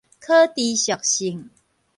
[0.19, 1.51] 可持續性